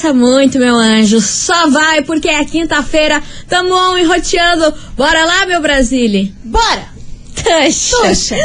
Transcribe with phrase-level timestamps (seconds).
[0.00, 1.20] Pensa muito, meu anjo.
[1.20, 4.72] Só vai, porque é quinta-feira, tamo on e roteando.
[4.96, 6.32] Bora lá, meu Brasília?
[6.42, 6.88] Bora!
[7.34, 7.96] Tuxa!
[8.00, 8.36] Puxa!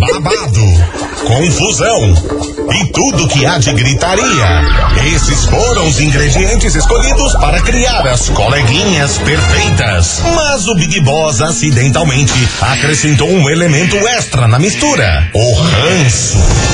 [0.00, 0.60] babado,
[1.24, 2.14] confusão
[2.72, 4.62] e tudo que há de gritaria.
[5.14, 10.20] Esses foram os ingredientes escolhidos para criar as coleguinhas perfeitas.
[10.34, 16.73] Mas o Big Boss acidentalmente acrescentou um elemento extra na mistura: o ranço.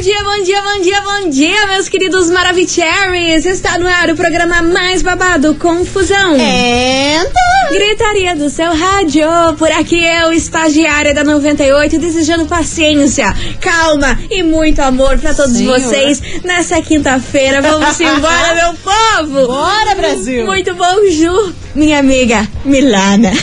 [0.00, 3.44] Bom dia, bom dia, bom dia, bom dia, meus queridos Maravicheries!
[3.44, 6.36] Está no ar o programa mais babado, Confusão.
[6.36, 7.30] And...
[7.70, 9.28] Gritaria do seu rádio.
[9.58, 13.26] Por aqui eu, estagiária da 98, desejando paciência,
[13.60, 15.78] calma e muito amor pra todos Senhor.
[15.78, 17.60] vocês nessa quinta-feira.
[17.60, 19.48] Vamos embora, meu povo!
[19.48, 20.46] Bora, Brasil!
[20.46, 23.32] Muito bom, Ju, minha amiga Milana.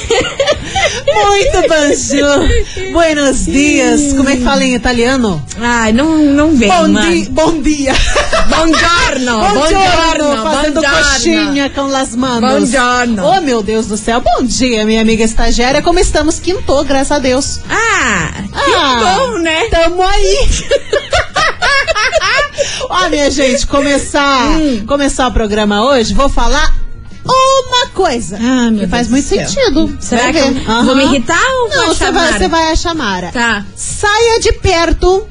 [1.07, 2.47] Muito bonjour!
[2.91, 4.13] Buenos dias!
[4.15, 5.43] Como é que fala em italiano?
[5.59, 7.01] Ai, não, não vem, Bom, mano.
[7.11, 7.93] di bom dia!
[8.49, 11.03] Buongiorno, buongiorno, Fazendo buongiorno.
[11.13, 12.49] coxinha com las manos.
[12.69, 13.25] Buongiorno.
[13.25, 14.21] Oh, meu Deus do céu.
[14.21, 15.81] Bom dia, minha amiga estagiária.
[15.81, 16.39] Como estamos?
[16.39, 17.59] Quintou, graças a Deus.
[17.69, 19.65] Ah, Ah, né?
[19.69, 20.47] Tamo aí.
[22.89, 24.83] Ó, minha gente, começar, Hum.
[24.87, 26.73] começar o programa hoje, vou falar
[27.33, 28.37] uma coisa.
[28.37, 29.97] Ah, meu que faz Deus muito sentido.
[29.99, 30.53] Será que eu
[30.85, 33.31] vou me irritar ou vou Não, você vai, vai achar Mara.
[33.31, 33.65] Tá.
[33.75, 35.27] Saia de perto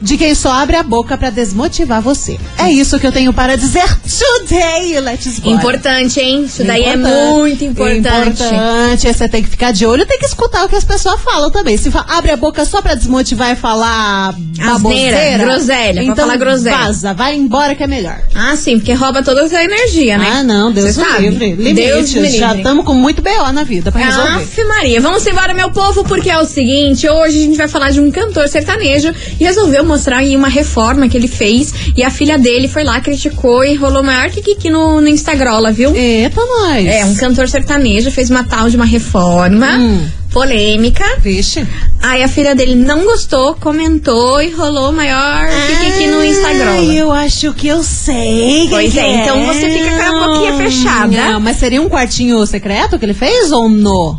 [0.00, 2.38] de quem só abre a boca pra desmotivar você.
[2.56, 5.00] É isso que eu tenho para dizer today.
[5.00, 5.50] Let's go.
[5.50, 6.44] Importante, hein?
[6.44, 7.32] Isso daí é Importante.
[7.34, 8.42] muito importante.
[8.42, 9.12] Importante.
[9.12, 11.76] Você tem que ficar de olho, tem que escutar o que as pessoas falam também.
[11.76, 16.76] Se abre a boca só pra desmotivar e falar baboseira, groselha, então falar groselha.
[16.76, 18.18] vaza, vai embora que é melhor.
[18.34, 20.26] Ah, sim, porque rouba toda a sua energia, né?
[20.38, 21.28] Ah, não, Deus Cê me sabe.
[21.28, 21.74] livre.
[21.74, 24.42] Deus Limite, me já estamos com muito BO na vida pra resolver.
[24.42, 27.90] Aff, Maria, vamos embora, meu povo, porque é o seguinte: hoje a gente vai falar
[27.90, 31.72] de um cantor sertanejo e resolveu mostrar aí uma reforma que ele fez.
[31.96, 35.72] E a filha dele foi lá, criticou e rolou maior que Kiki no, no Instagram,
[35.72, 35.94] viu?
[35.96, 36.86] Eita, nós.
[36.86, 40.06] É, um cantor sertanejo fez uma tal de uma reforma Hum.
[40.30, 41.04] polêmica.
[41.20, 41.66] Vixe.
[42.00, 46.82] Aí a filha dele não gostou, comentou e rolou maior Kiki no Instagram.
[46.92, 48.66] Eu acho que eu sei.
[48.70, 51.08] Pois que é, então você fica com a boquinha fechada.
[51.32, 54.18] Não, mas seria um quartinho secreto que ele fez ou não?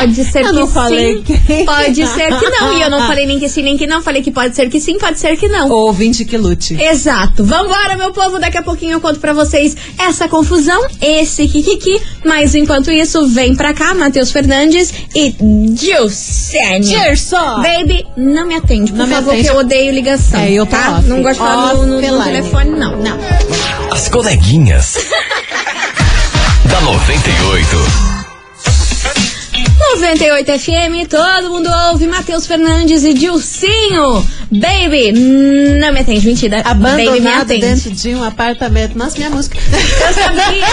[0.00, 0.72] Pode ser Eu que não sim.
[0.72, 1.64] falei quem.
[1.64, 2.78] Pode ser que não.
[2.78, 4.02] E eu não falei nem que sim, nem que não.
[4.02, 5.68] Falei que pode ser que sim, pode ser que não.
[5.70, 6.74] Ouvinte que lute.
[6.80, 7.44] Exato.
[7.44, 8.38] Vambora, meu povo.
[8.38, 12.00] Daqui a pouquinho eu conto pra vocês essa confusão, esse kikiki.
[12.24, 15.34] Mas enquanto isso, vem pra cá, Matheus Fernandes e
[15.74, 16.84] Gilsene.
[16.86, 17.62] Gerson!
[17.62, 19.48] Baby, não me atende, por Não me favor, atende.
[19.48, 20.40] que eu odeio ligação.
[20.40, 20.98] É, eu tô tá?
[20.98, 21.08] off.
[21.08, 22.96] Não gosto de falar no, no- no telefone, não.
[22.96, 23.18] Não.
[23.90, 24.96] As coleguinhas.
[26.64, 28.07] da 98.
[29.96, 34.24] 98 FM, todo mundo ouve Matheus Fernandes e Dilcinho.
[34.50, 36.62] Baby, não me atende, mentira.
[36.62, 37.60] Baby me Abandonado atende.
[37.66, 38.96] dentro de um apartamento.
[38.96, 39.58] Nossa, minha música.
[39.58, 40.66] Eu sabia,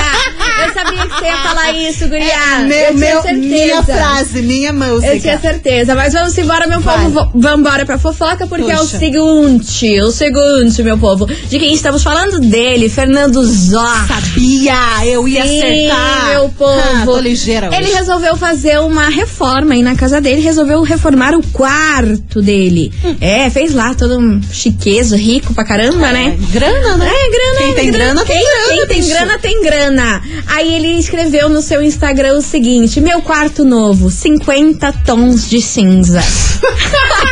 [0.67, 2.33] eu sabia que você ia falar isso, guria.
[2.33, 3.41] É, meu, eu tinha meu, certeza.
[3.47, 5.13] minha frase, minha música.
[5.13, 6.97] Eu tinha certeza, mas vamos embora, meu Vai.
[6.97, 7.09] povo.
[7.09, 8.99] vo- Vamos embora pra fofoca, porque é o Puxa.
[8.99, 11.25] seguinte, o seguinte, meu povo.
[11.25, 12.39] De quem estamos falando?
[12.39, 13.85] Dele, Fernando Zó.
[14.07, 16.29] Sabia, eu ia Sim, acertar.
[16.29, 16.79] meu povo.
[16.79, 17.77] Ah, tô ligeira hoje.
[17.77, 22.91] Ele resolveu fazer uma reforma aí na casa dele, resolveu reformar o quarto dele.
[23.03, 23.15] Hum.
[23.21, 26.37] É, fez lá todo um chiquezo, rico pra caramba, né?
[26.51, 27.09] Grana, né?
[27.09, 27.57] É, grana.
[27.57, 29.09] Quem tem grana, tem Quem- grana, Quem tem bicho.
[29.09, 30.21] grana, tem grana.
[30.47, 36.21] Aí ele escreveu no seu Instagram o seguinte: Meu quarto novo, 50 tons de cinza.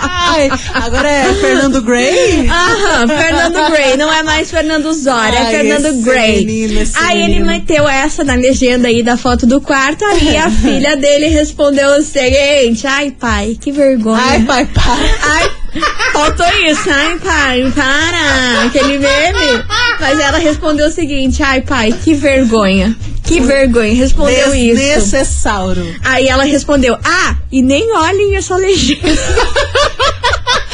[0.00, 2.48] Ai, agora é Fernando Gray?
[2.48, 6.44] Aham, Fernando Gray, não é mais Fernando Zora, é Ai, Fernando esse Gray.
[6.44, 7.46] menino, aí ele menino.
[7.46, 12.02] meteu essa na legenda aí da foto do quarto, aí a filha dele respondeu o
[12.02, 14.22] seguinte: Ai, pai, que vergonha.
[14.22, 15.10] Ai, pai, pai.
[15.22, 15.50] Ai,
[16.12, 19.64] faltou isso, ai pai, para, aquele meme.
[20.00, 22.96] Mas ela respondeu o seguinte, ai pai, que vergonha,
[23.28, 24.76] que vergonha, respondeu isso.
[24.76, 25.82] Desnecessauro.
[26.02, 29.08] Aí ela respondeu, ah, e nem olhem essa legenda.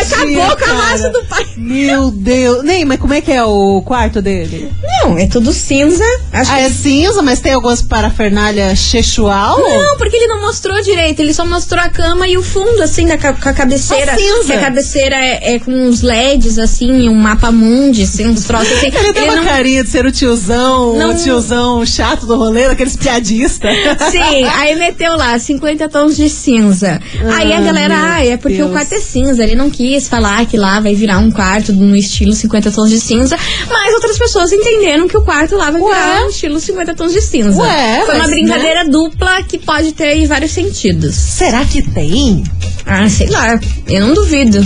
[0.00, 1.46] Acabou com a raça do pai.
[1.56, 2.62] Meu Deus.
[2.64, 4.70] Nem, mas como é que é o quarto dele?
[5.02, 6.04] Não, é tudo cinza.
[6.32, 9.58] Acho Ah, que é cinza, mas tem algumas parafernália sexual?
[9.58, 11.20] Não, porque ele não mostrou direito.
[11.20, 14.12] Ele só mostrou a cama e o fundo, assim, da ca- com a cabeceira.
[14.12, 14.44] Só cinza.
[14.44, 18.72] Que a cabeceira é, é com uns LEDs, assim, um mapa mundi, assim, uns troços
[18.72, 18.86] assim.
[18.94, 19.44] Ele tem uma não...
[19.44, 23.74] carinha de ser o tiozão, Não- o tiozão chato do rolê, aqueles piadistas.
[24.10, 27.00] Sim, aí meteu lá 50 tons de cinza.
[27.36, 28.68] aí a Ah, galera, ah, é porque Deus.
[28.68, 29.42] o quarto é cinza.
[29.48, 33.00] Ele não quis falar que lá vai virar um quarto no estilo 50 tons de
[33.00, 33.36] cinza.
[33.70, 35.94] Mas outras pessoas entenderam que o quarto lá vai Ué?
[35.94, 37.60] virar um estilo 50 tons de cinza.
[37.60, 38.34] Ué, Foi uma né?
[38.34, 41.14] brincadeira dupla que pode ter vários sentidos.
[41.14, 42.42] Será que tem?
[42.84, 43.58] Ah, sei lá.
[43.86, 44.64] Eu não duvido.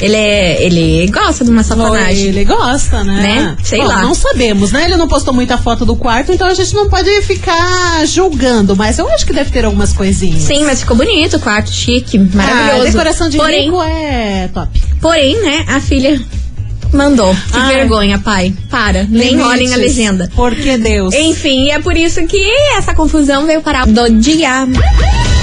[0.00, 0.62] Ele é.
[0.62, 2.26] Ele gosta de uma sacanagem.
[2.28, 3.22] Ele gosta, né?
[3.22, 3.56] Né?
[3.64, 4.02] Sei Bom, lá.
[4.02, 4.84] Não sabemos, né?
[4.84, 8.98] Ele não postou muita foto do quarto, então a gente não pode ficar julgando, mas
[8.98, 10.42] eu acho que deve ter algumas coisinhas.
[10.42, 12.92] Sim, mas ficou bonito, quarto chique, Ah, maravilhoso.
[12.92, 14.80] decoração de porém, rico é top.
[15.00, 16.20] porém, né, a filha
[16.92, 17.34] mandou.
[17.34, 17.74] Que Ai.
[17.76, 18.54] vergonha, pai.
[18.70, 19.04] Para.
[19.04, 19.46] Nem Limites.
[19.46, 20.30] olhem a legenda.
[20.34, 21.14] Por que Deus?
[21.14, 22.40] Enfim, é por isso que
[22.76, 24.66] essa confusão veio parar do dia.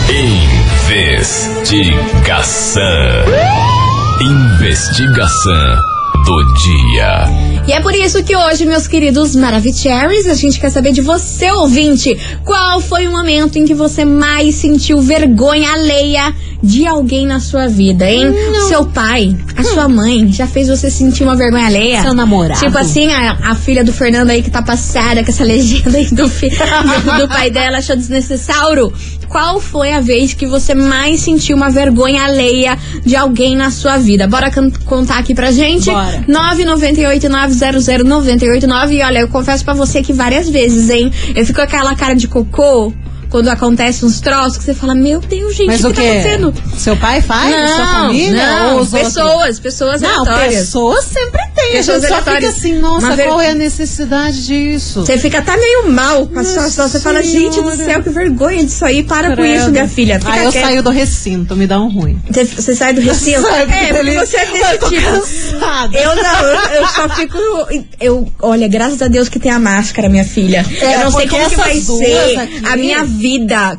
[0.08, 2.86] Investigação.
[4.22, 5.76] Investigação
[6.26, 7.64] do dia.
[7.68, 11.52] E é por isso que hoje, meus queridos Maravicheries, a gente quer saber de você,
[11.52, 16.34] ouvinte, qual foi o momento em que você mais sentiu vergonha alheia
[16.64, 18.34] de alguém na sua vida, hein?
[18.68, 22.02] Seu pai, a sua mãe, já fez você sentir uma vergonha alheia?
[22.02, 22.60] Seu namorado?
[22.60, 26.06] Tipo assim, a, a filha do Fernando aí que tá passada com essa legenda aí
[26.06, 28.92] do, fi- do, do pai dela, achou desnecessário.
[29.36, 33.98] Qual foi a vez que você mais sentiu uma vergonha alheia de alguém na sua
[33.98, 34.30] vida?
[34.30, 34.50] Bora
[34.86, 35.92] contar aqui pra gente?
[35.92, 36.24] Bora.
[36.26, 38.92] 998-900-989.
[38.92, 41.12] E olha, eu confesso pra você que várias vezes, hein?
[41.36, 42.94] Eu fico com aquela cara de cocô
[43.36, 46.08] quando acontece uns troços que você fala, meu Deus, gente, Mas o o que tá
[46.08, 46.54] acontecendo?
[46.78, 47.54] Seu pai faz?
[47.76, 48.46] sua família?
[48.46, 48.92] não, ou outros?
[49.02, 50.56] pessoas, pessoas Não, aleatórias.
[50.62, 51.66] pessoas sempre tem.
[51.66, 55.02] A Pessoas gente só fica assim, nossa, ver- qual é a necessidade disso?
[55.06, 56.88] Você fica até meio mal com a situação.
[56.88, 59.04] Você fala, gente do céu, que vergonha disso aí.
[59.04, 59.60] Para com Credo.
[59.62, 60.18] isso, minha filha.
[60.20, 60.68] Fica Aí eu quieta.
[60.68, 62.18] saio do recinto, me dá um ruim.
[62.32, 63.46] Você, sai do recinto?
[63.48, 65.12] É, porque você é eu desse tô tipo.
[65.12, 65.98] cansada.
[65.98, 67.38] Eu não, eu, eu só fico.
[68.00, 70.66] Eu, olha, graças a Deus que tem a máscara, minha filha.
[70.80, 73.25] É, eu não sei como que vai ser aqui- a minha vida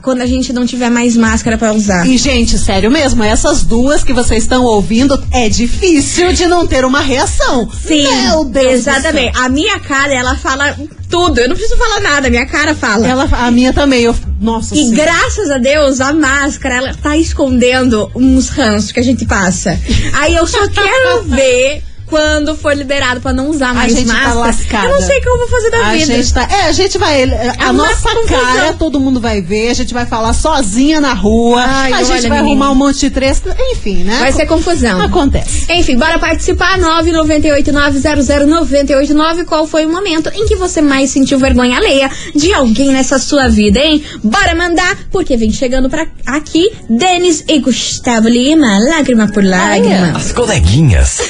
[0.03, 2.07] quando a gente não tiver mais máscara pra usar.
[2.07, 6.85] E, gente, sério mesmo, essas duas que vocês estão ouvindo, é difícil de não ter
[6.85, 7.69] uma reação.
[7.71, 9.37] Sim, Meu Deus exatamente.
[9.39, 10.77] A minha cara, ela fala
[11.09, 11.41] tudo.
[11.41, 13.07] Eu não preciso falar nada, a minha cara fala.
[13.07, 18.11] Ela, a minha também, eu, nossa E graças a Deus, a máscara, ela tá escondendo
[18.15, 19.79] uns ranços que a gente passa.
[20.15, 24.35] Aí eu só quero ver quando for liberado pra não usar mais gente tá máscara.
[24.35, 24.87] lascada.
[24.87, 26.07] eu não sei o que eu vou fazer da A vida.
[26.07, 26.49] gente tá.
[26.51, 27.25] É, a gente vai.
[27.59, 28.41] A, nossa confusão.
[28.41, 29.71] cara, todo mundo vai ver.
[29.71, 31.65] A gente vai falar sozinha na rua.
[31.67, 33.57] Ai, a gente vai arrumar um monte de treta.
[33.73, 34.19] Enfim, né?
[34.21, 35.01] Vai ser confusão.
[35.03, 35.67] Acontece.
[35.73, 36.79] Enfim, bora participar.
[36.79, 39.45] 998-900-989.
[39.45, 43.49] Qual foi o momento em que você mais sentiu vergonha alheia de alguém nessa sua
[43.49, 44.03] vida, hein?
[44.23, 48.79] Bora mandar, porque vem chegando pra aqui Denis e Gustavo Lima.
[48.79, 50.13] Lágrima por lágrima.
[50.17, 51.21] As coleguinhas.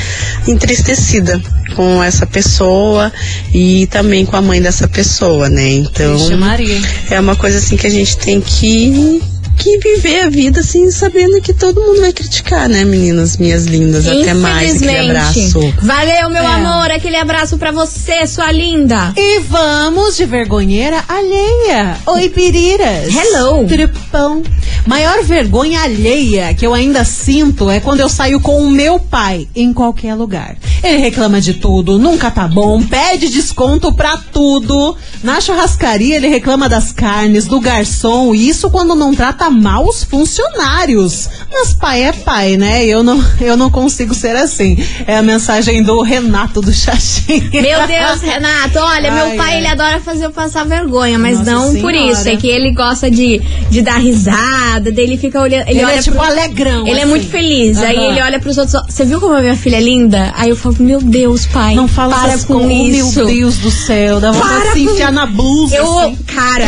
[0.47, 1.41] entristecida
[1.75, 3.13] com essa pessoa
[3.53, 5.69] e também com a mãe dessa pessoa, né?
[5.69, 6.81] Então Vixe, Maria.
[7.11, 9.23] é uma coisa assim que a gente tem que
[9.57, 14.07] que viver a vida assim, sabendo que todo mundo vai criticar, né, meninas minhas lindas?
[14.07, 15.75] Até mais, aquele abraço.
[15.81, 16.47] Valeu, meu é.
[16.47, 19.13] amor, aquele abraço para você, sua linda.
[19.17, 21.97] E vamos de vergonheira alheia.
[22.07, 23.15] Oi, piriras.
[23.15, 23.67] Hello.
[23.67, 24.43] Tripão.
[24.87, 29.47] Maior vergonha alheia que eu ainda sinto é quando eu saio com o meu pai
[29.55, 30.57] em qualquer lugar.
[30.83, 34.97] Ele reclama de tudo, nunca tá bom, pede desconto pra tudo.
[35.23, 40.03] Na churrascaria ele reclama das carnes, do garçom, e isso quando não trata mal os
[40.03, 41.29] funcionários.
[41.53, 42.85] Mas pai é pai, né?
[42.87, 44.77] Eu não, eu não consigo ser assim.
[45.07, 47.51] É a mensagem do Renato do Xaxim.
[47.53, 51.51] Meu Deus, Renato, olha, Ai, meu pai ele adora fazer eu passar vergonha, mas Nossa
[51.51, 51.81] não senhora.
[51.81, 52.29] por isso.
[52.29, 53.41] É que ele gosta de,
[53.71, 55.69] de dar risada, dele fica olhando.
[55.69, 56.27] Ele, ele olha é tipo pro...
[56.27, 56.87] alegrão.
[56.87, 57.03] Ele assim.
[57.03, 57.79] é muito feliz.
[57.79, 57.85] Uhum.
[57.85, 58.83] Aí ele olha pros outros.
[58.89, 60.33] Você viu como a minha filha é linda?
[60.37, 61.75] Aí eu falo, meu Deus, pai.
[61.75, 63.17] Não fala para com com isso.
[63.17, 65.77] Meu Deus do céu, dá vontade de se enfiar na blusa.
[65.77, 66.17] Eu, assim.
[66.27, 66.67] cara,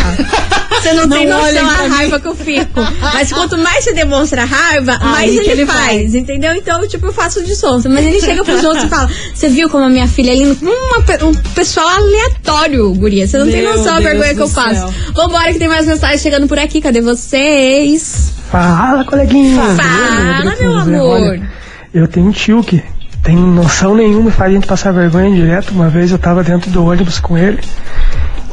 [0.71, 2.64] você não, não tem noção a raiva que eu fico.
[3.01, 6.55] Mas quanto mais você demonsra raiva, Aí mais ele, ele faz, entendeu?
[6.55, 7.89] Então, tipo, eu faço de sonsa.
[7.89, 10.57] Mas ele chega pros outros e fala: Você viu como a minha filha é linda?
[10.63, 13.27] Uma, um pessoal aleatório, guria.
[13.27, 14.81] Você não Meu tem noção da vergonha que eu faço.
[14.81, 14.95] Céu.
[15.15, 16.81] Vambora, que tem mais mensagens chegando por aqui.
[16.81, 18.33] Cadê vocês?
[18.51, 19.61] Fala, coleguinha.
[19.77, 21.21] Fala, meu amor.
[21.21, 21.53] Olha,
[21.93, 22.83] eu tenho um tio que
[23.23, 25.71] tem noção nenhuma e faz a gente passar vergonha direto.
[25.71, 27.61] Uma vez eu tava dentro do ônibus com ele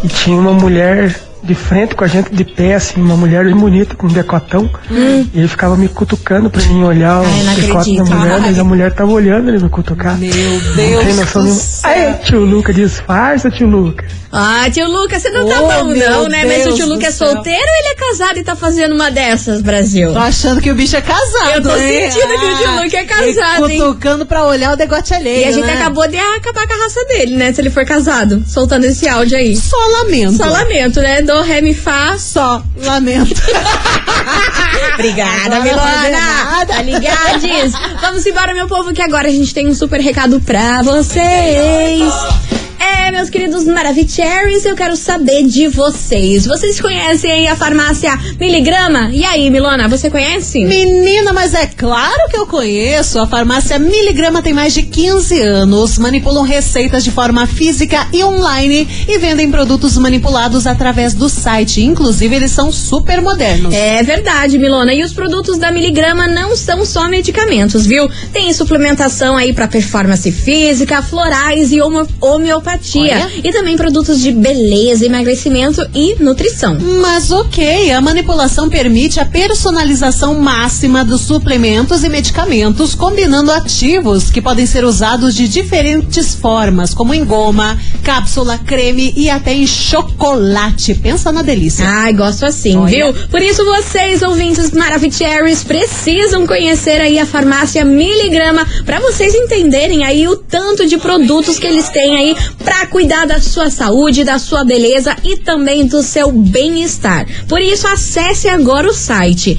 [0.04, 1.14] e tinha uma mulher
[1.52, 4.70] de frente com a gente de pé, assim, uma mulher bem bonita, com um decotão.
[4.90, 5.28] Hum.
[5.34, 8.94] E ele ficava me cutucando pra mim olhar o decote da mulher, mas a mulher
[8.94, 10.18] tava olhando ele me cutucar.
[10.18, 10.96] Meu Deus.
[10.96, 11.62] Não tem noção nenhuma.
[11.84, 14.06] Aí, tio Luca, disfarça, tio Luca.
[14.32, 16.46] Ah, tio Lucas, você não tá oh, tá bom, não, né?
[16.46, 19.12] Deus Mas o tio Lucas é solteiro ou ele é casado e tá fazendo uma
[19.12, 20.14] dessas, Brasil?
[20.14, 21.56] Tô achando que o bicho é casado.
[21.56, 22.10] Eu tô hein?
[22.10, 23.70] sentindo que o tio Lucas é casado.
[23.70, 25.42] Ele cutucando pra olhar o degote alheio.
[25.42, 25.74] E a gente né?
[25.74, 27.52] acabou de acabar com a raça dele, né?
[27.52, 29.54] Se ele for casado, soltando esse áudio aí.
[29.54, 30.38] Só lamento.
[30.38, 31.22] Só lamento, né?
[31.22, 32.18] Do ré, mi, fá.
[32.18, 33.42] Só lamento.
[34.96, 36.66] Obrigada, Milona.
[36.68, 37.74] Tá ligades?
[38.02, 42.61] Vamos embora, meu povo, que agora a gente tem um super recado pra vocês.
[42.82, 46.48] É, meus queridos Maravicheries, eu quero saber de vocês.
[46.48, 49.12] Vocês conhecem a farmácia Miligrama?
[49.14, 50.66] E aí, Milona, você conhece?
[50.66, 53.20] Menina, mas é claro que eu conheço.
[53.20, 56.00] A farmácia Miligrama tem mais de 15 anos.
[56.00, 61.84] Manipulam receitas de forma física e online e vendem produtos manipulados através do site.
[61.84, 63.76] Inclusive, eles são super modernos.
[63.76, 64.92] É verdade, Milona.
[64.92, 68.10] E os produtos da Miligrama não são só medicamentos, viu?
[68.34, 73.32] Tem suplementação aí para performance física, florais e homeopatia homeopatia Olha.
[73.44, 76.78] e também produtos de beleza, emagrecimento e nutrição.
[77.02, 84.42] Mas ok, a manipulação permite a personalização máxima dos suplementos e medicamentos, combinando ativos que
[84.42, 90.94] podem ser usados de diferentes formas, como em goma, cápsula, creme e até em chocolate.
[90.96, 91.86] Pensa na delícia.
[91.88, 92.90] Ai, gosto assim, Olha.
[92.90, 93.14] viu?
[93.30, 100.28] Por isso vocês, ouvintes Maravicheries, precisam conhecer aí a farmácia Miligrama para vocês entenderem aí
[100.28, 104.64] o tanto de produtos que eles têm aí para cuidar da sua saúde, da sua
[104.64, 107.26] beleza e também do seu bem-estar.
[107.48, 109.58] Por isso, acesse agora o site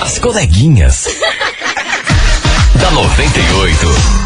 [0.00, 1.06] As coleguinhas
[2.80, 4.25] da 98.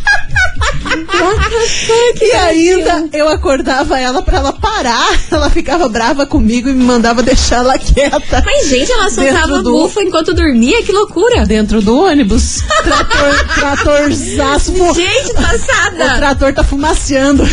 [2.21, 5.09] E ainda eu acordava ela pra ela parar.
[5.31, 8.43] Ela ficava brava comigo e me mandava deixar ela quieta.
[8.45, 11.45] Mas, gente, ela soltava do- bufa enquanto dormia, que loucura.
[11.47, 12.63] Dentro do ônibus.
[12.85, 14.73] Trator, tratorzaço.
[14.73, 16.15] fu- Gente, O passada.
[16.17, 17.47] trator tá fumaceando.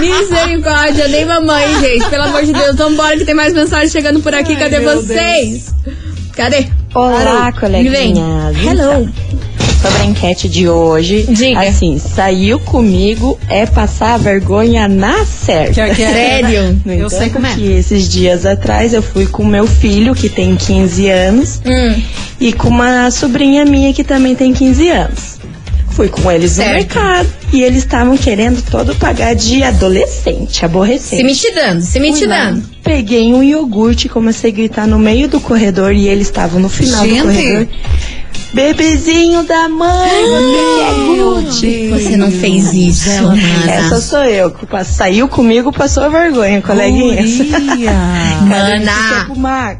[0.00, 2.08] Misericórdia, nem mamãe, gente.
[2.08, 4.52] Pelo amor de Deus, vambora que tem mais mensagem chegando por aqui.
[4.54, 5.74] Ai, Cadê vocês?
[6.36, 6.66] Cadê?
[6.94, 7.60] Olá, Vem.
[7.60, 8.56] coleguinhas.
[8.56, 8.92] Hello.
[9.02, 9.12] Então,
[9.80, 11.60] sobre a enquete de hoje, Diga.
[11.60, 15.88] assim, saiu comigo é passar a vergonha na certa.
[15.94, 16.80] Que é- Sério?
[16.84, 17.54] No Eu entanto, sei como é.
[17.54, 22.02] que esses dias atrás eu fui com meu filho, que tem 15 anos, Hum.
[22.40, 25.38] e com uma sobrinha minha que também tem 15 anos.
[25.90, 26.68] Fui com eles Certo.
[26.68, 31.24] no mercado e eles estavam querendo todo pagar de adolescente, Se aborrecente.
[31.24, 32.62] mitidando, se Fui lá, mitidando.
[32.84, 36.68] Peguei um iogurte e comecei a gritar no meio do corredor e eles estavam no
[36.68, 37.18] final Gente.
[37.18, 37.68] do corredor.
[38.52, 41.88] Bebezinho da mãe, que iogurte.
[41.88, 44.00] Você não fez isso, Essa mana.
[44.00, 44.50] sou eu.
[44.50, 47.30] que Saiu comigo, passou a vergonha, coleguinhas.
[47.38, 47.92] Guria.
[48.42, 49.78] Mana.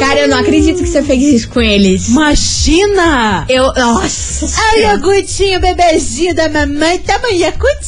[0.00, 2.08] Cara, eu não acredito que você fez isso com eles.
[2.08, 3.44] Imagina!
[3.48, 3.72] Eu.
[3.74, 4.46] Nossa.
[4.72, 7.78] Ai, iogurtinho, bebezinho da mamãe, toma Yakut.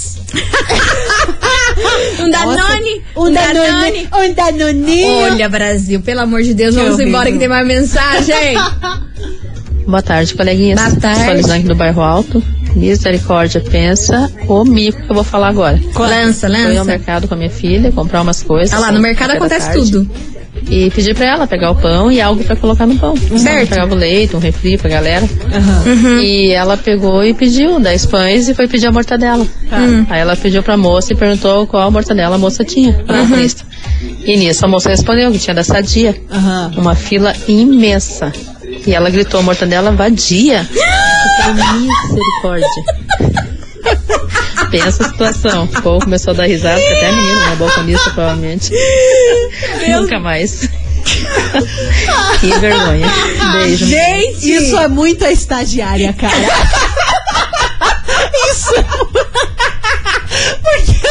[2.20, 3.02] Um Danone.
[3.16, 4.08] Um Danone.
[4.16, 5.32] Um Danoninho.
[5.32, 7.08] Olha, Brasil, pelo amor de Deus, Que vamos horrível.
[7.08, 8.54] embora que tem mais mensagem.
[9.90, 10.80] Boa tarde, coleguinhas.
[10.80, 11.20] Boa tarde.
[11.24, 12.42] Sou a Lisane do Bairro Alto.
[12.76, 15.80] Misericórdia, pensa o mico que eu vou falar agora.
[15.98, 16.84] lança, Fui ao lança.
[16.84, 18.72] mercado com a minha filha, comprar umas coisas.
[18.72, 19.90] Ah lá, no mercado acontece tarde.
[19.90, 20.10] tudo.
[20.70, 23.16] E pedi pra ela pegar o pão e algo pra colocar no pão.
[23.16, 23.62] Certo.
[23.62, 25.24] Eu pegava o leite, um refri pra galera.
[25.26, 26.18] Uhum.
[26.20, 29.44] E ela pegou e pediu 10 pães e foi pedir a mortadela.
[29.72, 30.06] Hum.
[30.08, 32.92] Aí ela pediu pra moça e perguntou qual mortadela a moça tinha.
[33.08, 33.28] Uhum.
[33.28, 33.64] na lista.
[34.24, 36.14] E nisso a moça respondeu que tinha da Sadia.
[36.76, 38.32] Uma fila imensa.
[38.86, 40.66] E ela gritou, mortadela vadia.
[40.70, 42.68] Eu falei, misericórdia.
[44.70, 45.64] Pensa a situação.
[45.64, 47.56] O povo começou a dar risada, até a menina, né?
[47.56, 48.72] Balconista, provavelmente.
[49.88, 50.60] Nunca mais.
[52.40, 53.06] que vergonha.
[53.52, 53.86] Beijo.
[53.86, 54.52] Gente!
[54.52, 56.36] Isso é muito a estagiária, cara.
[58.50, 59.06] Isso é mu-
[60.62, 61.06] Porque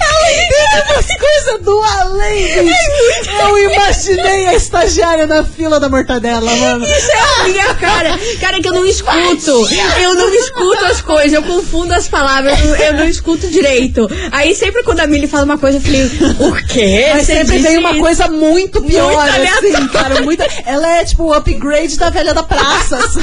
[0.00, 3.30] ela entende umas coisas do além, bicho.
[3.40, 6.84] Eu imaginei a estagiária na fila da mortadela, mano.
[6.84, 8.18] Isso é minha cara.
[8.40, 9.68] Cara, que eu não escuto.
[10.00, 14.08] Eu não escuto as coisas, eu confundo as palavras, eu, eu não escuto direito.
[14.32, 17.08] Aí sempre quando a Milly fala uma coisa, eu falei, o quê?
[17.12, 20.20] Mas Você sempre vem uma coisa muito pior, Muito assim, cara.
[20.22, 20.46] Muita...
[20.66, 22.96] Ela é tipo o upgrade da velha da praça.
[22.96, 23.20] assim.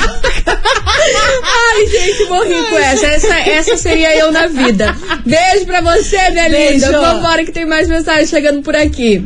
[1.44, 3.06] Ai, gente, morri com essa.
[3.08, 3.36] essa.
[3.38, 4.96] Essa seria eu na vida.
[5.26, 6.86] Beijo pra você, minha Beijo.
[6.86, 7.00] linda.
[7.00, 9.26] Vambora que tem mais mensagem chegando por aqui.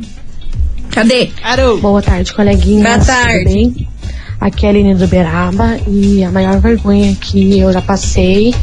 [0.92, 1.30] Cadê?
[1.42, 1.78] Arou.
[1.78, 2.84] Boa tarde, coleguinhas.
[2.84, 3.44] Boa tarde.
[3.44, 3.88] Tudo bem?
[4.42, 8.56] Aqui é a Aline do Beraba e a maior vergonha que eu já passei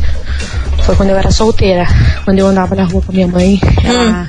[0.83, 1.87] foi quando eu era solteira.
[2.25, 4.29] Quando eu andava na rua com a minha mãe, ela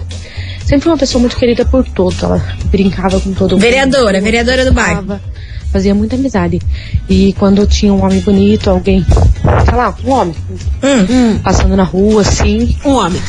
[0.64, 2.22] sempre foi uma pessoa muito querida por todos.
[2.22, 3.62] Ela brincava com todo mundo.
[3.62, 5.20] Vereadora, vereadora do bairro.
[5.74, 6.62] Fazia muita amizade.
[7.10, 9.04] E quando tinha um homem bonito, alguém,
[9.66, 10.36] sei lá, um homem,
[11.44, 13.20] passando na rua, assim, Um homem.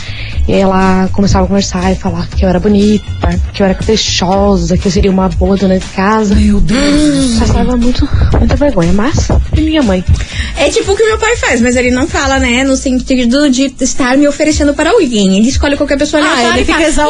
[0.49, 3.05] E ela começava a conversar e falar que eu era bonita,
[3.53, 6.35] que eu era caprichosa, que eu seria uma boa dona de casa.
[6.35, 7.39] Meu Deus.
[7.39, 10.05] Passava muito, muita vergonha, mas e minha mãe.
[10.57, 12.65] É tipo o que meu pai faz, mas ele não fala, né?
[12.65, 15.39] No sentido de estar me oferecendo para alguém.
[15.39, 17.03] Ele escolhe qualquer pessoa Ah, aleatória ele e fica "Olha só,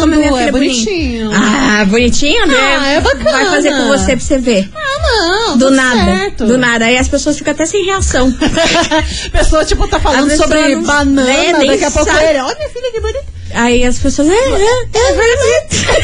[0.00, 1.30] como exaltando, filha é bonita." bonitinho.
[1.32, 2.54] Ah, bonitinho, né?
[2.80, 3.30] Ah, é bacana.
[3.32, 4.70] Vai fazer com você pra você ver.
[4.74, 5.58] Ah, não.
[5.58, 6.04] Do tudo nada.
[6.04, 6.46] certo.
[6.46, 6.84] Do nada.
[6.84, 8.32] Aí as pessoas ficam até sem reação.
[9.32, 12.92] pessoa, tipo, tá falando sobre não- banana, nem daqui a pouco ele, olha minha filha
[12.92, 13.35] que bonita.
[13.54, 14.28] Aí as pessoas.
[14.28, 15.86] É, é, é verdade.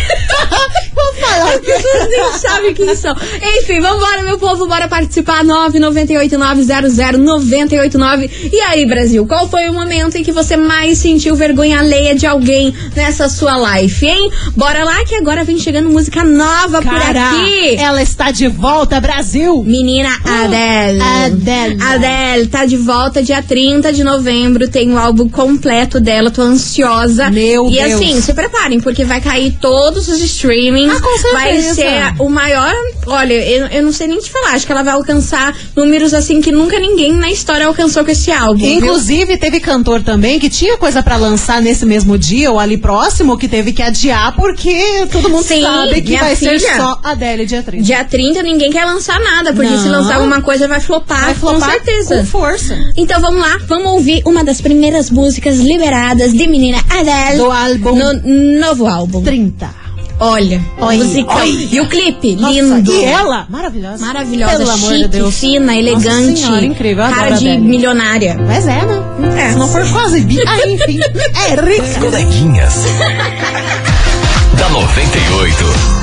[0.94, 1.54] Vamos falar.
[1.54, 3.14] As pessoas nem sabem quem são.
[3.58, 5.42] Enfim, vambora, meu povo, bora participar.
[5.44, 8.30] 998900989.
[8.52, 12.26] E aí, Brasil, qual foi o momento em que você mais sentiu vergonha alheia de
[12.26, 14.30] alguém nessa sua life, hein?
[14.56, 17.76] Bora lá que agora vem chegando música nova por Cara, aqui.
[17.76, 19.62] ela está de volta, Brasil.
[19.64, 21.00] Menina Adele.
[21.00, 21.78] Adele.
[21.82, 24.68] Adele tá de volta dia 30 de novembro.
[24.68, 26.30] Tem o álbum completo dela.
[26.30, 27.31] Tô ansiosa.
[27.32, 27.92] Meu e Deus.
[27.94, 30.96] assim, se preparem, porque vai cair todos os streamings.
[30.96, 31.32] Ah, com certeza.
[31.32, 32.72] vai ser o maior.
[33.06, 34.50] Olha, eu, eu não sei nem te falar.
[34.52, 38.30] Acho que ela vai alcançar números assim que nunca ninguém na história alcançou com esse
[38.30, 38.58] álbum.
[38.64, 38.74] viu?
[38.74, 43.36] Inclusive, teve cantor também que tinha coisa pra lançar nesse mesmo dia ou ali próximo
[43.38, 46.76] que teve que adiar porque todo mundo Sim, sabe que vai ser filha.
[46.76, 47.82] só Adele dia 30.
[47.84, 50.00] Dia 30 ninguém quer lançar nada, porque se Não.
[50.00, 52.16] lançar alguma coisa vai flopar, Vai flopar com certeza.
[52.16, 52.78] com força.
[52.96, 57.94] Então vamos lá, vamos ouvir uma das primeiras músicas liberadas de menina Adele Do álbum
[57.96, 59.22] no novo álbum.
[59.22, 59.82] 30.
[60.20, 61.36] Olha, Oi, musicão.
[61.36, 61.68] oi.
[61.72, 62.92] E o clipe, Nossa, lindo.
[62.92, 63.44] E ela?
[63.48, 64.06] Maravilhosa.
[64.06, 65.34] Maravilhosa, Pelo amor chique, de Deus.
[65.34, 66.06] fina, elegante.
[66.30, 67.04] Nossa senhora, incrível.
[67.04, 67.58] cara de Adele.
[67.66, 68.36] milionária.
[68.46, 69.02] Mas é, né?
[69.36, 69.50] É.
[69.52, 70.38] Se não for quase bi.
[70.46, 71.00] Ah, enfim.
[71.00, 72.00] É As rica.
[72.00, 72.74] coleguinhas.
[74.58, 76.01] da 98.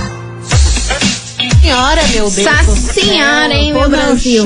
[1.62, 2.46] Senhora, meu Deus.
[2.46, 4.46] Nossa senhora, hein, meu Brasil.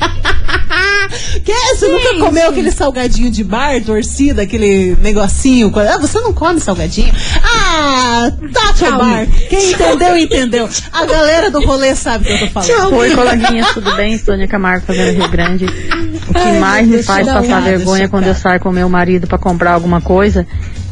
[1.43, 1.75] que é?
[1.75, 5.71] Você nunca comeu aquele salgadinho de bar, torcida, aquele negocinho?
[5.77, 7.13] Ah, você não come salgadinho?
[7.43, 8.97] Ah, tá, Tchau.
[8.97, 9.27] bar.
[9.49, 10.69] Quem entendeu, entendeu.
[10.91, 12.95] A galera do rolê sabe o que eu tô falando.
[12.95, 14.17] Oi, coleguinhas, tudo bem?
[14.17, 15.65] Sônia Camargo, fazendo Rio Grande.
[15.65, 19.27] O que Ai, mais me faz passar vergonha é quando eu saio com meu marido
[19.27, 20.45] pra comprar alguma coisa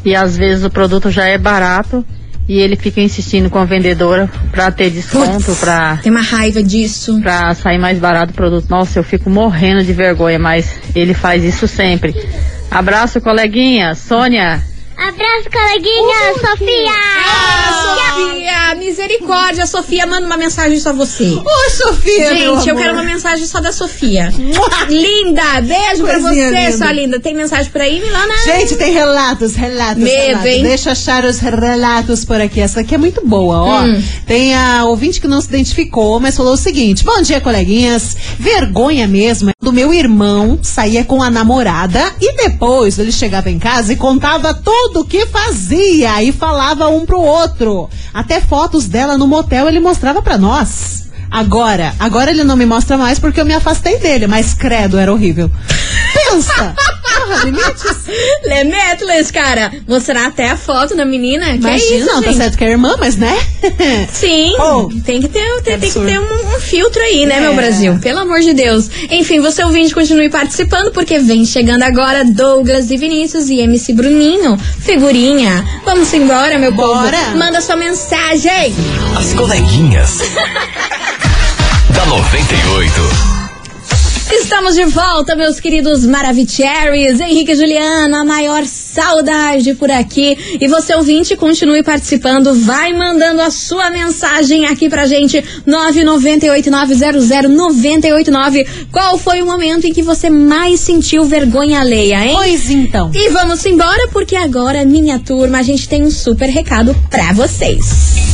[0.05, 2.05] e às vezes o produto já é barato
[2.47, 7.19] e ele fica insistindo com a vendedora pra ter desconto, pra, Tem uma raiva disso.
[7.21, 8.69] pra sair mais barato o produto.
[8.69, 12.13] Nossa, eu fico morrendo de vergonha, mas ele faz isso sempre.
[12.69, 13.95] Abraço, coleguinha.
[13.95, 14.61] Sônia.
[15.07, 16.93] Abraço, coleguinha, Sofia!
[17.25, 21.23] Ah, Sofia, misericórdia, Sofia, manda uma mensagem só você.
[21.25, 24.31] Oi, Sofia, meu Gente, eu quero uma mensagem só da Sofia.
[24.87, 26.77] linda, beijo pra Coisinha você, linda.
[26.77, 27.19] sua linda.
[27.19, 28.33] Tem mensagem por aí, Milana?
[28.45, 30.45] Gente, tem relatos, relatos, Medo, relatos.
[30.45, 30.63] hein?
[30.63, 32.61] Deixa eu achar os relatos por aqui.
[32.61, 33.81] Essa aqui é muito boa, ó.
[33.83, 34.01] Hum.
[34.25, 38.15] Tem a ouvinte que não se identificou, mas falou o seguinte: Bom dia, coleguinhas.
[38.39, 43.91] Vergonha mesmo é meu irmão saía com a namorada e depois ele chegava em casa
[43.91, 47.89] e contava tudo o que fazia e falava um pro outro.
[48.13, 51.03] Até fotos dela no motel ele mostrava pra nós.
[51.29, 55.11] Agora, agora ele não me mostra mais porque eu me afastei dele, mas credo, era
[55.11, 55.49] horrível.
[56.13, 56.75] Pensa!
[57.43, 57.83] Limites.
[58.45, 59.71] Lemetles, cara.
[59.87, 61.45] Mostrar até a foto da menina.
[61.53, 62.37] Que Imagina, é isso, não, tá gente?
[62.37, 63.37] certo que é irmã, mas né?
[64.11, 64.89] Sim, Oh.
[65.05, 67.39] tem que ter, tem, tem que ter um, um filtro aí, né, É.
[67.41, 67.97] meu Brasil?
[68.01, 68.89] Pelo amor de Deus.
[69.09, 74.57] Enfim, você ouvinte, continue participando, porque vem chegando agora Douglas e Vinícius e MC Bruninho.
[74.79, 75.63] Figurinha.
[75.85, 77.17] Vamos embora, meu Bora.
[77.17, 77.37] povo.
[77.37, 78.73] Manda sua mensagem.
[79.17, 80.19] As coleguinhas.
[81.93, 83.42] da 98.
[84.35, 87.19] Estamos de volta, meus queridos Maravicheries.
[87.19, 90.57] Henrique e Juliana, a maior saudade por aqui.
[90.59, 92.55] E você, ouvinte, continue participando.
[92.55, 95.39] Vai mandando a sua mensagem aqui pra gente.
[95.67, 98.67] 998-900-989.
[98.91, 102.33] Qual foi o momento em que você mais sentiu vergonha alheia, hein?
[102.33, 103.11] Pois então.
[103.13, 108.32] E vamos embora, porque agora, minha turma, a gente tem um super recado pra vocês.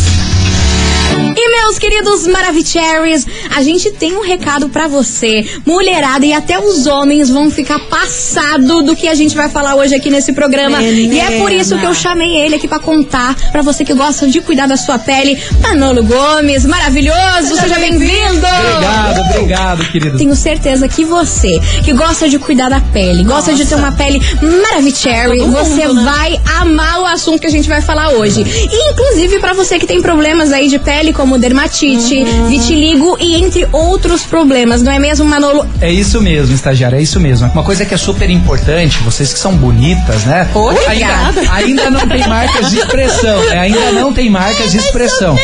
[1.35, 6.85] E meus queridos Maravicheries, a gente tem um recado pra você, mulherada e até os
[6.85, 10.79] homens vão ficar passado do que a gente vai falar hoje aqui nesse programa.
[10.79, 11.13] Menina.
[11.13, 14.27] E é por isso que eu chamei ele aqui pra contar pra você que gosta
[14.27, 15.41] de cuidar da sua pele.
[15.61, 18.45] Manolo Gomes, maravilhoso, seja bem-vindo.
[18.45, 20.17] Obrigado, obrigado, querido.
[20.17, 24.19] Tenho certeza que você, que gosta de cuidar da pele, gosta de ter uma pele
[24.41, 26.03] Maravicherry, mundo, você né?
[26.03, 28.41] vai amar o assunto que a gente vai falar hoje.
[28.41, 32.47] E, inclusive, pra você que tem problemas aí de pele, como dermatite, Uhum.
[32.47, 35.65] vitiligo e entre outros problemas, não é mesmo, Manolo?
[35.81, 37.47] É isso mesmo, estagiário, é isso mesmo.
[37.49, 40.47] Uma coisa que é super importante, vocês que são bonitas, né?
[40.53, 41.39] Obrigada.
[41.41, 43.59] Ainda, ainda não tem marcas de expressão, né?
[43.59, 45.37] Ainda não tem marcas de expressão.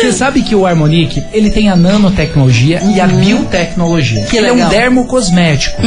[0.00, 4.20] Você sabe que o Harmonique, ele tem a nanotecnologia e a biotecnologia.
[4.20, 4.26] Uhum.
[4.26, 4.70] Que ele é um legal.
[4.70, 5.80] dermocosmético.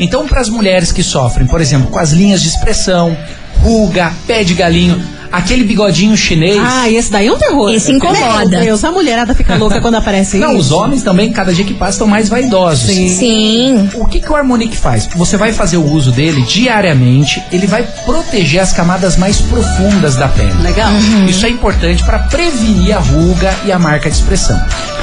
[0.00, 3.16] Então, para as mulheres que sofrem, por exemplo, com as linhas de expressão,
[3.62, 5.00] ruga, pé de galinho,
[5.36, 6.60] aquele bigodinho chinês.
[6.64, 7.70] Ah, esse daí é um terror.
[7.72, 8.48] Esse incomoda.
[8.48, 10.60] Meu Deus, a mulherada fica louca quando aparece Não, isso.
[10.60, 12.86] os homens também, cada dia que passa, estão mais vaidosos.
[12.86, 13.88] Sim.
[13.94, 15.08] O que, que o Harmonic faz?
[15.16, 20.28] Você vai fazer o uso dele diariamente, ele vai proteger as camadas mais profundas da
[20.28, 20.52] pele.
[20.62, 20.90] Legal.
[21.28, 24.60] Isso é importante para prevenir a ruga e a marca de expressão.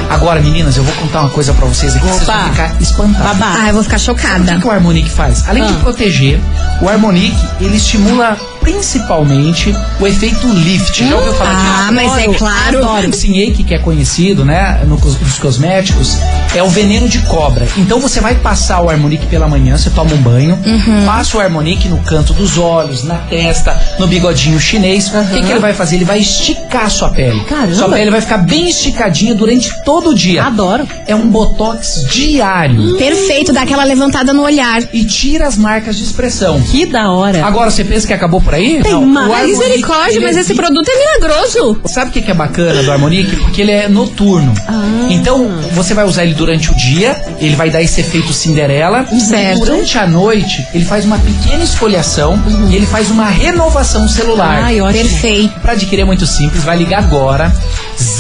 [0.10, 2.38] Agora, meninas, eu vou contar uma coisa para vocês aqui, que vocês Opa.
[2.42, 3.38] vão ficar espantadas.
[3.38, 3.56] Babá.
[3.62, 4.54] Ah, eu vou ficar O chocada.
[4.56, 5.48] que, que o Harmonic faz?
[5.48, 5.78] Além de Ah.
[5.82, 6.40] proteger,
[6.82, 11.04] o Harmonic ele estimula principalmente o efeito lift.
[11.08, 11.66] Já ouviu falar disso?
[11.88, 12.78] Ah, mas é claro.
[12.80, 13.10] adoro.
[13.10, 16.18] O Sinhake, que é conhecido, né, nos cosméticos,
[16.56, 17.68] é o veneno de cobra.
[17.78, 21.06] Então você vai passar o Harmonic pela manhã, você toma um banho, Uhum.
[21.06, 25.08] passa o Harmonic no canto dos olhos, na testa, no bigodinho chinês.
[25.08, 25.96] O que, que ele vai fazer?
[25.96, 27.40] Ele vai esticar sua pele.
[27.46, 27.76] Caramba.
[27.76, 30.44] Sua pele vai ficar bem esticadinha durante todo o dia.
[30.46, 30.88] Adoro.
[31.08, 32.98] É um botox diário.
[32.98, 34.82] Perfeito, dá aquela levantada no olhar.
[34.94, 36.62] E tira as marcas de expressão.
[36.62, 37.46] Que da hora.
[37.46, 38.82] Agora você pensa que acabou por aí?
[38.82, 39.48] Tem Não, mais.
[39.48, 41.82] Misericórdia, mas esse produto é milagroso.
[41.86, 43.36] Sabe o que que é bacana do Harmonic?
[43.38, 44.54] Porque ele é noturno.
[44.68, 45.08] Ah.
[45.10, 49.06] Então, você vai usar ele durante o dia, ele vai dar esse efeito Cinderela.
[49.08, 49.58] Certo.
[49.58, 54.64] E durante a noite, ele faz uma pequena esfoliação e ele faz uma renovação celular.
[54.64, 55.04] Ai, ótimo.
[55.04, 55.60] Perfeito.
[55.60, 57.54] Para adquirir é muito simples, vai ligar agora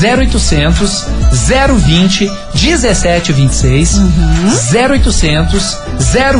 [0.01, 1.05] 0800
[1.77, 4.01] 020 1726
[4.73, 5.77] 0800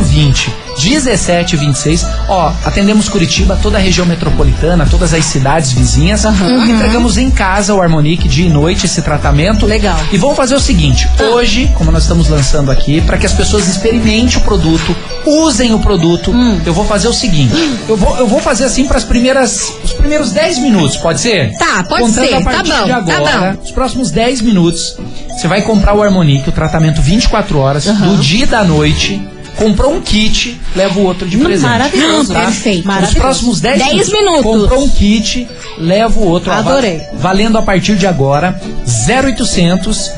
[0.02, 2.06] 020 1726.
[2.28, 6.24] Ó, atendemos Curitiba, toda a região metropolitana, todas as cidades vizinhas.
[6.24, 9.66] Entregamos em casa o Harmonic dia e noite esse tratamento.
[9.66, 9.98] Legal.
[10.12, 13.68] E vamos fazer o seguinte, hoje, como nós estamos lançando aqui, para que as pessoas
[13.68, 14.94] experimentem o produto,
[15.26, 16.32] usem o produto,
[16.64, 17.54] eu vou fazer o seguinte,
[17.88, 21.52] eu vou, eu vou fazer assim para as primeiras os primeiros 10 minutos, pode ser?
[21.56, 23.62] Tá, pode Contando ser, a tá partir bom, de tá agora, bom.
[23.62, 24.96] os próximos 10 minutos,
[25.28, 29.26] você vai comprar o Harmonic, o tratamento 24 horas, do dia e da noite.
[29.56, 31.68] Comprou um kit, leva o outro de presente.
[31.68, 32.32] maravilhoso.
[32.32, 32.78] Perfeito.
[32.78, 33.16] Nos Maravilhoso.
[33.20, 34.42] próximos 10, 10 minutos.
[34.42, 35.46] Comprou um kit,
[35.78, 36.50] leva o outro.
[36.52, 36.98] Adorei.
[36.98, 38.58] va- Valendo a partir de agora,
[39.06, 40.10] 0800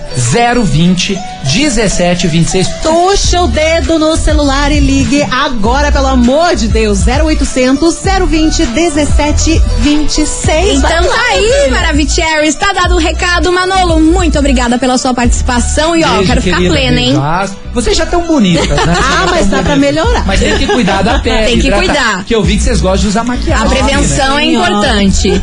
[0.64, 2.68] 020 1726.
[2.82, 7.00] Puxa o dedo no celular e ligue agora, pelo amor de Deus.
[7.06, 10.78] 0800 020 1726.
[10.78, 12.48] Então tá aí, Maravicherry.
[12.48, 14.00] Está dado o recado, Manolo.
[14.00, 15.94] Muito obrigada pela sua participação.
[15.94, 17.16] E ó, Beijo, quero ficar querida, plena, hein?
[17.20, 18.94] Ah, Vocês já estão bonitas, né?
[19.14, 20.24] Ah, mas dá pra melhorar.
[20.26, 21.44] Mas tem que cuidar da pele.
[21.46, 22.24] Tem que hidratar- cuidar.
[22.24, 23.68] Que eu vi que vocês gostam de usar A maquiagem.
[23.68, 24.52] prevenção é né?
[24.52, 25.30] importante.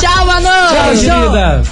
[0.00, 0.74] Tchau, Manolo.
[0.74, 1.62] Tchau, querida.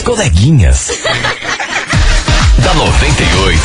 [0.00, 0.88] As coleguinhas.
[2.64, 3.60] da 98.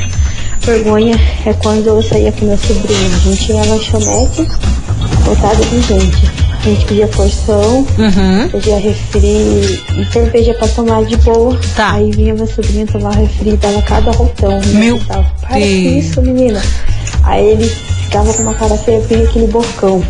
[0.65, 3.15] vergonha é quando eu saía com meu sobrinho.
[3.15, 4.47] A gente ia na lanchonete,
[5.27, 6.45] lotada de gente.
[6.61, 8.49] A gente pedia porção, Uhum.
[8.51, 9.29] pedia refri
[9.99, 11.59] e cerveja pra tomar de boa.
[11.77, 11.93] Tá.
[11.93, 14.59] Aí vinha meu sobrinho tomar refri e dava cada rotão.
[14.61, 14.67] né?
[14.73, 16.05] Meu Eu falava, Para com Deus.
[16.05, 16.63] isso, menina.
[17.25, 20.03] Aí ele ficava com uma cara feia, aquele bocão.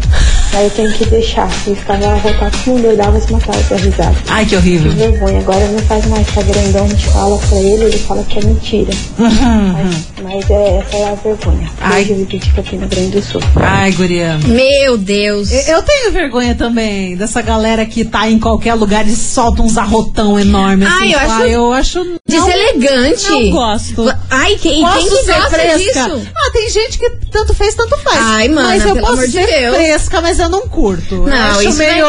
[0.54, 1.48] Aí eu tenho que deixar.
[1.66, 4.14] Ele ficava arrotado com eu dava se matava pra risada.
[4.28, 4.92] Ai, que Que horrível.
[4.92, 8.38] vergonha, agora não faz mais, tá grandão, a gente fala pra ele, ele fala que
[8.38, 8.92] é mentira.
[9.18, 11.70] Mas, mas é, essa é a vergonha.
[11.80, 12.04] Ai.
[12.04, 13.40] Beijo, Vivi de Campina Grande do Sul.
[13.56, 14.38] Ai, guria.
[14.46, 15.50] Meu Deus.
[15.52, 19.76] Eu eu tenho vergonha também dessa galera que tá em qualquer lugar e solta uns
[19.76, 20.94] arrotão enorme assim.
[21.00, 23.30] Ai, eu Fala, acho eu acho não- Deselegante.
[23.30, 24.14] Não gosto.
[24.30, 25.78] Ai, quem, Posso quem que ser gosta fresca?
[25.78, 26.28] disso?
[26.36, 28.18] Ah, tem gente que tanto fez, tanto faz.
[28.20, 29.74] Ai, mana, mas eu pelo posso amor de ser Deus.
[29.76, 31.14] fresca, mas eu não curto.
[31.14, 32.06] eu Não, acho isso meio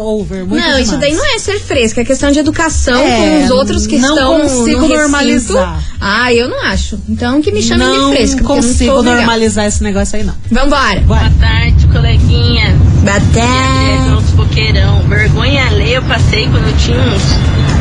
[0.00, 1.00] over, muito não, isso demais.
[1.00, 4.14] daí não é ser fresca, é questão de educação É, com os outros que não
[4.14, 5.82] estão consigo no normalizar.
[6.00, 6.98] Ah, eu não acho.
[7.08, 9.16] Então que me chamem não de fresca, eu não consigo sou legal.
[9.16, 10.34] normalizar esse negócio aí, não.
[10.50, 11.00] Vambora.
[11.06, 11.30] Vai.
[11.40, 12.76] tarde, coleguinha.
[13.02, 14.08] Baté.
[14.10, 15.02] Nosso boqueirão.
[15.08, 17.22] Vergonha alheia eu passei quando eu tinha uns,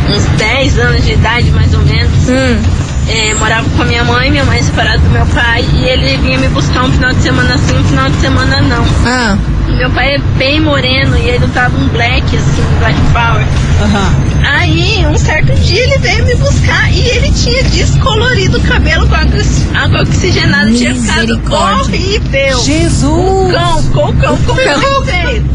[0.10, 2.30] uns 10 anos de idade, mais ou menos.
[2.30, 2.62] Hum.
[3.08, 6.40] É, morava com a minha mãe, minha mãe separada do meu pai, e ele vinha
[6.40, 8.84] me buscar um final de semana sim, um final de semana não.
[9.06, 9.38] Ah.
[9.78, 13.46] Meu pai é bem moreno e ele usava um black, assim, black power.
[13.84, 14.26] Aham.
[14.48, 19.16] Aí, um certo dia ele veio me buscar e ele tinha descolorido o cabelo com
[19.16, 20.72] água, oxigenada.
[20.72, 22.64] Tinha ficado horrível.
[22.64, 23.54] Jesus!
[23.54, 25.46] Cão, cocão, cocão, velho.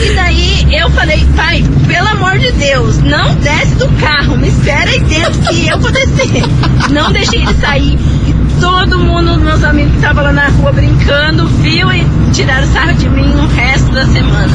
[0.00, 4.88] E daí eu falei, pai, pelo amor de Deus, não desce do carro, me espera
[4.88, 6.42] aí dentro que eu vou descer.
[6.90, 7.98] Não deixei ele sair.
[8.26, 12.94] E todo mundo, meus amigos que estavam lá na rua brincando, viu e tiraram sarro
[12.94, 14.48] de mim o resto da semana.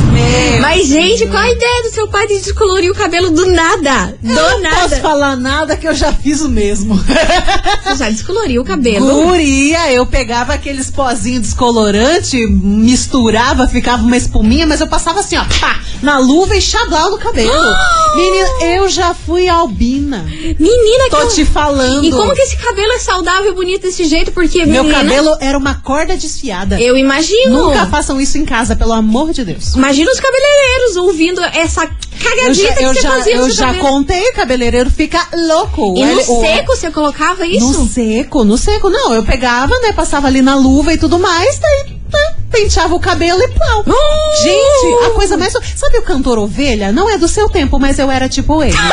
[0.61, 4.15] Mas, gente, qual a ideia do seu pai de descolorir o cabelo do nada?
[4.21, 4.75] Do Eu não nada.
[4.75, 6.95] posso falar nada que eu já fiz o mesmo.
[7.83, 9.05] Você já descoloriu o cabelo.
[9.25, 15.43] Guria, eu pegava aqueles pozinhos descolorante, misturava, ficava uma espuminha, mas eu passava assim, ó,
[15.59, 17.51] pá, na luva e xadal no cabelo.
[18.15, 20.25] Menina, eu já fui albina.
[20.59, 22.05] Menina, Tô que te falando.
[22.05, 24.31] E como que esse cabelo é saudável e bonito desse jeito?
[24.31, 26.79] Porque, Meu menina, cabelo era uma corda desfiada.
[26.81, 27.67] Eu imagino.
[27.67, 29.73] Nunca façam isso em casa, pelo amor de Deus.
[29.75, 31.89] Imagina os cabeleireiros ouvindo essa Eu
[32.23, 33.83] cagadita já, que eu você já, fazia eu já cabelo.
[33.83, 35.93] contei, o cabeleireiro fica louco.
[35.97, 37.79] E no Ele- o- seco você colocava isso?
[37.79, 38.89] No seco, no seco.
[38.89, 39.91] Não, eu pegava, né?
[39.93, 43.83] Passava ali na luva e tudo mais, daí tá, penteava o cabelo e plau.
[43.87, 44.43] Oh!
[44.43, 45.53] Gente, a coisa mais.
[45.75, 46.91] Sabe o cantor ovelha?
[46.91, 48.77] Não é do seu tempo, mas eu era tipo ele.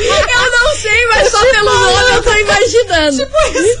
[0.00, 3.18] Eu não sei, mas só pelo nome eu tô imaginando.
[3.18, 3.80] Tipo isso.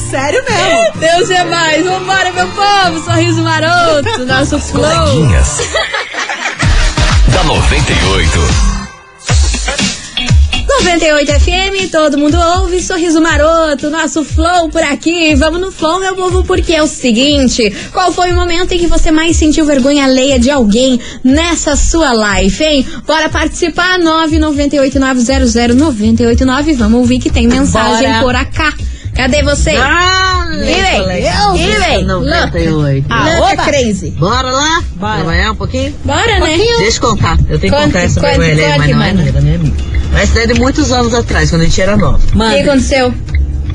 [0.10, 0.92] Sério mesmo.
[0.94, 1.84] Deus é mais.
[1.84, 3.04] Vambora, meu povo.
[3.04, 4.24] Sorriso maroto.
[4.24, 4.82] Nosso flow.
[4.82, 5.58] Coleguinhas.
[7.28, 8.79] da 98.
[10.78, 15.34] 98 FM, todo mundo ouve, sorriso maroto, nosso flow por aqui.
[15.34, 18.86] Vamos no flow, meu povo, porque é o seguinte: qual foi o momento em que
[18.86, 22.86] você mais sentiu vergonha alheia de alguém nessa sua live, hein?
[23.06, 26.76] Bora participar, 998900989.
[26.76, 28.22] Vamos ouvir que tem mensagem Bora.
[28.22, 28.72] por acá.
[29.14, 29.78] Cadê vocês?
[29.78, 33.06] Ah, E e vem, louca, 98.
[33.08, 33.64] louca oba.
[33.64, 34.10] crazy.
[34.12, 34.82] Bora lá?
[34.94, 35.16] Bora.
[35.16, 35.92] Trabalhar um pouquinho?
[36.04, 36.56] Bora, né?
[36.78, 37.36] Deixa eu contar.
[37.48, 39.99] Eu tenho que contar essa vergonha alheia, mas não é da minha amiga.
[40.12, 42.18] Mas é de muitos anos atrás, quando a gente era nova.
[42.18, 43.14] O que aconteceu?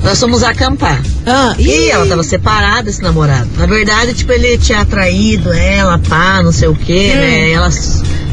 [0.02, 1.02] Nós fomos acampar.
[1.24, 3.48] Ah, E ela tava separada desse namorado.
[3.56, 7.18] Na verdade, tipo, ele tinha atraído ela, pá, não sei o quê, Hum.
[7.18, 7.50] né?
[7.52, 7.70] Ela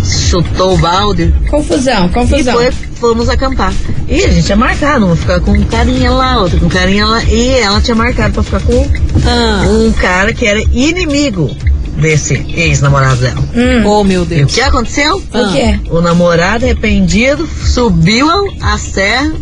[0.03, 2.53] chutou o balde Confusão, e confusão.
[2.55, 3.73] foi, fomos acampar.
[4.07, 7.05] E a gente tinha marcado, vamos ficar com um carinha lá, outro com um carinha
[7.05, 7.23] lá.
[7.23, 8.85] E ela tinha marcado pra ficar com
[9.25, 9.63] Ah.
[9.65, 11.55] um cara que era inimigo
[12.03, 13.39] desse ex-namorado dela.
[13.55, 13.85] Hum.
[13.85, 14.53] Oh, meu E o Deus.
[14.53, 15.15] que aconteceu?
[15.17, 15.79] O quê?
[15.89, 18.27] O namorado arrependido subiu
[18.61, 19.33] a serra,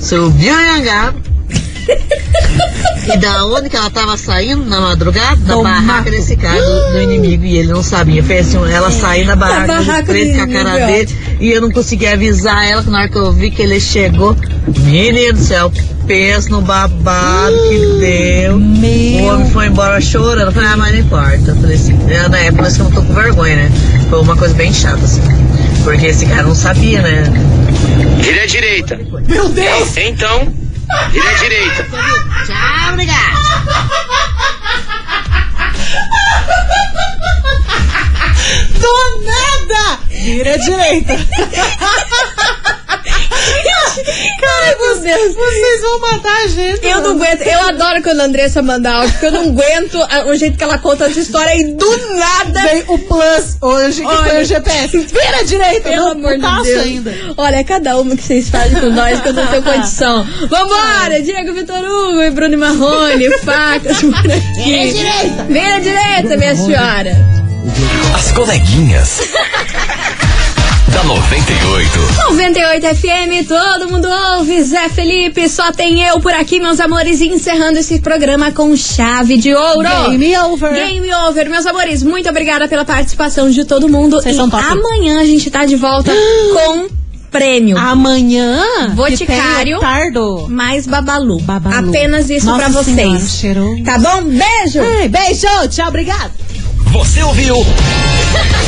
[0.00, 1.27] subiu em Angaba.
[1.88, 5.36] E da onde que ela tava saindo na madrugada?
[5.36, 8.22] Da barraca desse cara, do, do inimigo, e ele não sabia.
[8.22, 11.50] Foi assim, ela saiu da barraca, Da barraca preso com a cara inimigo, dele, e
[11.50, 14.36] eu não conseguia avisar ela, que na hora que eu vi que ele chegou,
[14.84, 15.72] menino do céu,
[16.06, 18.58] pensa no babado que deu.
[18.58, 19.24] Meu.
[19.24, 20.48] O homem foi embora chorando.
[20.48, 21.50] Eu falei, ah, mas não importa.
[21.50, 23.70] Eu falei assim, é, na época que eu não tô com vergonha, né?
[24.08, 25.20] Foi uma coisa bem chata, assim.
[25.84, 27.24] Porque esse cara não sabia, né?
[28.22, 28.98] Vira à direita.
[29.28, 29.96] Meu Deus.
[29.96, 30.48] Então,
[31.10, 31.86] vira à direita.
[32.44, 33.38] Tchau, obrigado.
[38.78, 40.00] Do nada!
[40.10, 41.14] Vira à direita.
[44.40, 46.86] Cara, vocês, vocês vão matar a gente.
[46.86, 50.24] Eu não aguento, eu adoro quando a Andressa manda áudio, porque eu não aguento a-
[50.26, 52.60] o jeito que ela conta essa história e do nada.
[52.62, 54.30] Vem o plus hoje, que Olha.
[54.30, 54.98] foi o GPS.
[54.98, 56.82] Vira direita, Pelo não, amor de Deus.
[56.84, 57.14] ainda.
[57.36, 60.24] Olha, é cada uma que vocês fazem com nós que eu não tenho condição.
[60.48, 61.20] Vambora!
[61.22, 64.62] Diego Vitor Hugo e Bruno Marrone, facas por aqui.
[64.64, 65.44] Vira à direita.
[65.48, 67.16] Vira à direita, minha senhora.
[68.14, 69.20] As coleguinhas.
[70.92, 71.98] da 98.
[72.28, 74.62] 98 FM, todo mundo ouve.
[74.62, 79.54] Zé Felipe, só tem eu por aqui, meus amores, encerrando esse programa com chave de
[79.54, 79.88] ouro.
[80.10, 80.72] Game over.
[80.72, 82.02] Game over, meus amores.
[82.02, 84.16] Muito obrigada pela participação de todo mundo.
[84.20, 84.62] Vocês e são top.
[84.64, 86.12] amanhã a gente tá de volta
[86.54, 86.88] com
[87.30, 87.76] prêmio.
[87.76, 88.62] Amanhã.
[88.94, 89.80] Boticário.
[89.80, 90.46] Tardo.
[90.48, 91.40] Mais babalu.
[91.40, 91.88] Babalu.
[91.90, 93.22] Apenas isso pra vocês.
[93.22, 93.82] Senhora.
[93.84, 94.22] Tá bom?
[94.24, 94.80] Beijo!
[94.80, 96.32] Ei, beijo, tchau, obrigado.
[96.92, 97.56] Você ouviu?